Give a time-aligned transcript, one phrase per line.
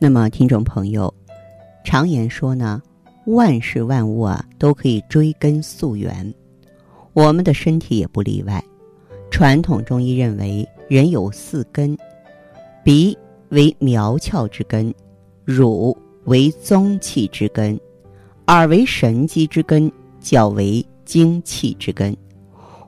[0.00, 1.12] 那么，听众朋友，
[1.82, 2.80] 常言说呢，
[3.26, 6.32] 万事万物啊都可以追根溯源，
[7.14, 8.62] 我们的身体也不例外。
[9.28, 11.98] 传统中医认为，人有四根：
[12.84, 14.94] 鼻为苗窍之根，
[15.44, 17.78] 乳为宗气之根，
[18.46, 22.16] 耳为神机之根，脚为精气之根。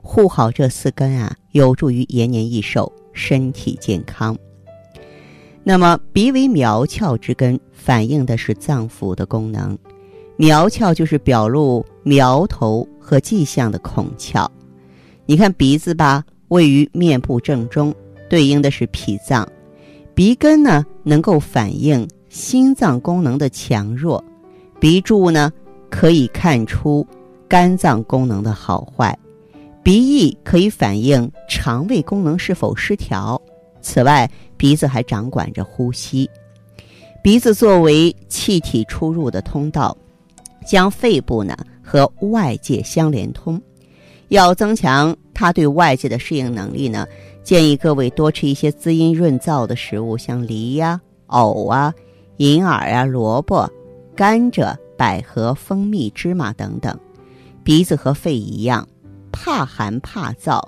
[0.00, 4.38] 护好这四根啊，有助于延年益寿，身体健康。
[5.70, 9.78] 那么，鼻为苗窍之根，反映的是脏腑的功能。
[10.36, 14.48] 苗窍就是表露苗头和迹象的孔窍。
[15.26, 17.94] 你看鼻子吧，位于面部正中，
[18.28, 19.48] 对应的是脾脏。
[20.12, 24.24] 鼻根呢，能够反映心脏功能的强弱。
[24.80, 25.52] 鼻柱呢，
[25.88, 27.06] 可以看出
[27.46, 29.16] 肝脏功能的好坏。
[29.84, 33.40] 鼻翼可以反映肠胃功能是否失调。
[33.80, 36.28] 此外，鼻子还掌管着呼吸。
[37.22, 39.96] 鼻子作为气体出入的通道，
[40.66, 43.60] 将肺部呢和外界相连通。
[44.28, 47.06] 要增强它对外界的适应能力呢，
[47.42, 51.92] 建议各位多吃一些滋阴润燥的食物，像梨呀、藕啊、
[52.36, 53.68] 银耳啊、萝卜、
[54.14, 56.96] 甘蔗、百合、蜂蜜、芝麻等等。
[57.64, 58.88] 鼻子和肺一样，
[59.32, 60.62] 怕寒怕燥。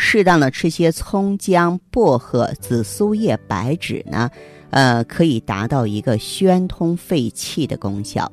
[0.00, 4.30] 适当的吃些葱姜、薄荷、紫苏叶、白芷呢，
[4.70, 8.30] 呃，可以达到一个宣通肺气的功效。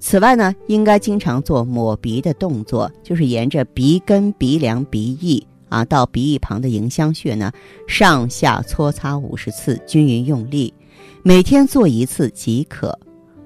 [0.00, 7.52] 此外呢，应该经常做抹鼻的动作，就是沿着鼻根、鼻梁、鼻翼啊，到鼻翼旁的迎香穴呢，
[7.86, 10.74] 上下搓擦五十次，均匀用力，
[11.22, 12.98] 每天做一次即可。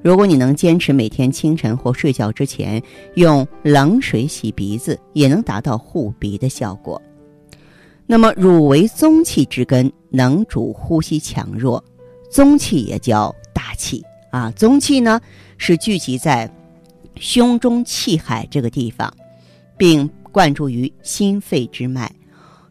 [0.03, 2.83] 如果你能坚持每天清晨或睡觉之前
[3.17, 7.01] 用冷水洗鼻子，也能达到护鼻的效果。
[8.11, 11.81] 那么，乳为宗气之根，能主呼吸强弱。
[12.29, 15.21] 宗气也叫大气啊，宗气呢
[15.59, 16.53] 是聚集在
[17.15, 19.09] 胸中气海这个地方，
[19.79, 22.13] 并灌注于心肺之脉，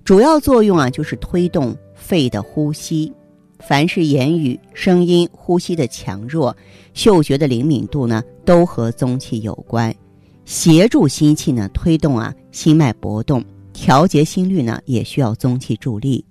[0.03, 3.13] 主要作用啊就是推动肺的呼吸。
[3.59, 6.53] 凡是言语、声音、呼吸的强弱、
[6.93, 9.95] 嗅觉的灵敏度呢，都和宗气有关，
[10.43, 13.41] 协助心气呢推动啊心脉搏动。
[13.89, 16.23] 调节心率呢，也需要宗气助力。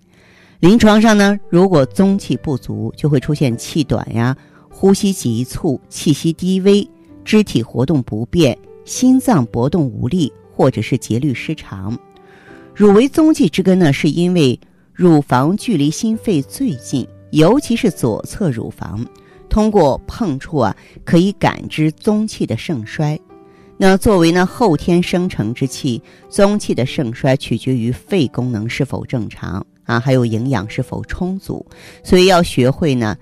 [0.61, 4.37] 临床上呢，如果宗气不足，就会出现气短呀、
[4.71, 6.89] 呼吸急促、气息低微、
[7.25, 11.99] 肢体活动不便、心脏搏动无力，或者是节律失常。
[12.77, 14.61] 乳为宗气之根呢，是因为
[14.93, 19.05] 乳房距离心肺最近，尤其是左侧乳房，
[19.49, 23.21] 通过碰触啊，可以感知宗气的盛衰。
[23.81, 31.65] 那作为呢后天生成之气，宗气的盛衰取决于肺功能是否正常啊，还有营养是否充足，
[32.03, 33.17] 所以要学会呢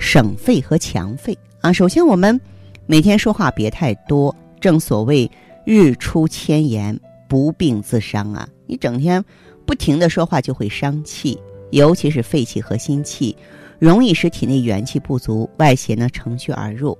[0.00, 1.72] 省肺和强肺啊。
[1.72, 2.38] 首先，我们
[2.86, 5.30] 每天说话别太多，正所谓
[5.64, 8.48] 日出千言，不病自伤啊。
[8.66, 9.24] 你整天
[9.64, 13.36] 不停的说话就会伤气，尤其是肺气和心气，
[13.78, 16.98] 容易使体内元气不足，外邪呢乘虚而入。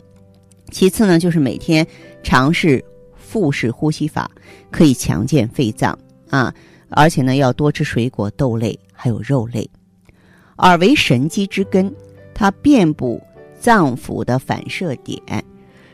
[0.70, 1.84] 其次呢，就是每天
[2.22, 2.84] 尝试。
[3.31, 4.29] 腹式呼吸法
[4.73, 5.97] 可以强健肺脏
[6.31, 6.53] 啊，
[6.89, 9.71] 而且呢要多吃水果、豆类还有肉类。
[10.59, 11.95] 耳为神机之根，
[12.35, 13.23] 它遍布
[13.61, 15.23] 脏腑的反射点。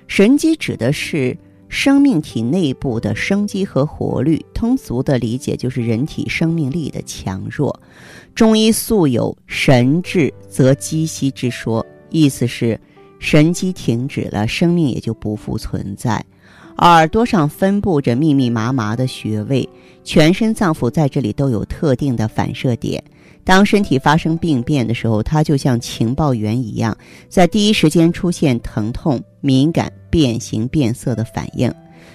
[0.06, 1.36] 神机指的是
[1.68, 4.42] 生命体内部的生机和活力。
[4.54, 7.78] 通俗的理解就是人体生命力的强弱。
[8.34, 12.80] 中医素有“神志则机息”之说，意思是
[13.18, 16.24] 神机停止了，生命也就不复存在。
[16.78, 19.66] 耳朵上分布着密密麻麻的穴位，
[20.04, 23.02] 全身脏腑在这里都有特定的反射点。
[23.44, 26.96] 当身体发生病变的时候，它就像情报员一样，
[27.28, 31.72] 在第一时间出现疼痛、敏感、变形、变色的反应。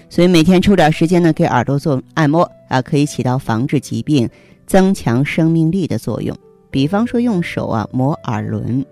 [0.10, 4.30] 所以每天抽点时间呢，给耳朵做按摩啊，可以起到防治疾病、
[4.68, 6.38] 增强生命力的作用。
[6.70, 8.86] 比方说，用手啊摩耳轮，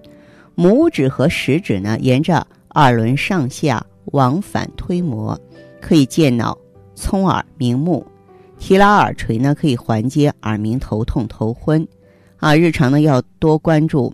[0.56, 2.46] 拇指和食指呢沿着
[2.76, 5.40] 耳轮上下往返推摩。
[5.82, 6.58] 可以健脑、
[6.96, 8.06] 聪耳、明目，
[8.58, 11.88] 提拉耳垂呢，可以缓解耳鸣、头痛、头昏。
[12.38, 14.14] 啊，日常呢要多关注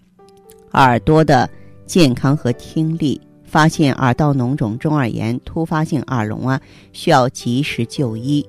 [0.71, 1.49] 耳朵的
[1.85, 3.19] 健康和听力。
[3.47, 6.59] 发现耳道脓肿、中耳炎、突发性耳聋啊，
[6.91, 8.45] 需要及时就医。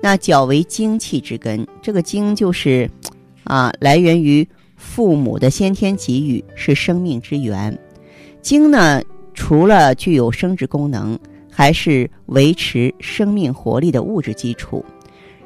[0.00, 2.88] 那脚为精气之根，这个精就是
[3.44, 7.78] 啊，来源于父母的先天给予，是生命之源。
[8.40, 9.02] 精呢，
[9.34, 11.18] 除了具有生殖功能，
[11.54, 14.82] 还是维持生命活力的物质基础。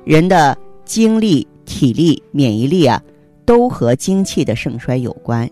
[0.04, 3.02] 人的精力、体力、免疫力啊，
[3.44, 5.50] 都和精气的盛衰有关。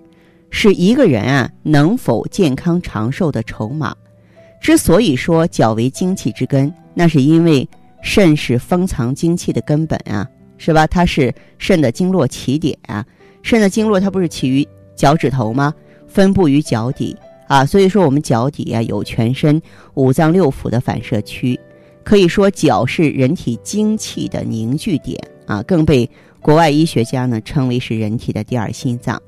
[0.51, 3.93] 是一个人啊能否健康长寿的筹码。
[4.61, 7.69] 之所以说脚为精气之根，那是因为
[8.01, 10.25] 肾是封藏精气的根本啊，
[10.57, 10.87] 是吧？
[10.87, 13.05] 它是肾的经络起点啊。
[13.43, 15.75] 肾的经络它不是起于脚趾头吗？
[16.07, 17.17] 分布于脚底
[17.47, 17.65] 啊。
[17.65, 19.61] 所以说我们脚底啊有全身
[19.95, 21.59] 五脏六腑的反射区，
[22.03, 26.09] 可以说脚是人体精气的凝聚点啊，更被
[26.41, 29.21] 国外医学家呢称为是人体的第二心脏。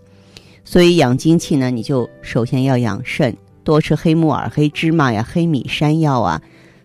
[0.64, 6.42] 所以养精气呢，你就首先要养肾，多吃黑木耳、黑芝麻呀、黑米、山药啊。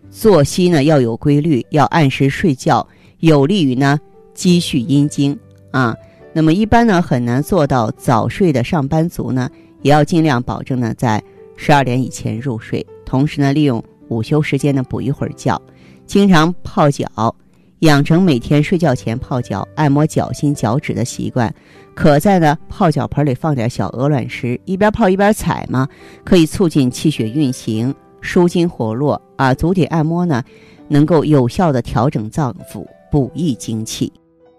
[0.08, 2.86] 作息呢要有规律，要按时睡觉，
[3.20, 3.98] 有利于呢
[4.34, 5.36] 积蓄阴精
[5.70, 5.96] 啊。
[6.34, 9.50] 那么一般呢很难做到早睡的上班族呢，
[9.82, 11.22] 也要尽量保证呢在
[11.56, 15.60] 十二点以前入睡，同时呢利用午休时间呢补一会儿觉，
[16.06, 17.34] 经常泡脚。
[17.80, 21.52] 养成每天睡觉前泡脚、按摩脚心、脚趾的习惯，
[21.96, 25.88] 可在呢泡脚盆里放点小鹅卵石，一边泡一边踩嘛，
[26.22, 29.52] 可以促进气血运行、舒筋活络啊。
[29.52, 30.44] 足底按摩呢，
[30.86, 34.12] 能够有效的调整脏腑、补益精气。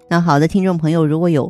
[0.09, 1.49] 那好的，听众朋友，如果有